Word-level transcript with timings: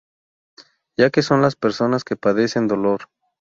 Ya 0.97 1.11
que 1.11 1.21
son 1.21 1.43
las 1.43 1.55
personas 1.55 1.91
las 1.91 2.03
que 2.05 2.15
padecen 2.15 2.67
dolor. 2.67 3.07